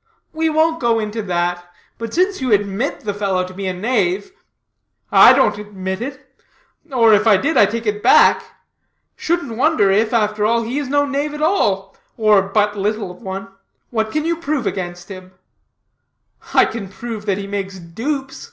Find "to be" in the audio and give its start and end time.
3.46-3.68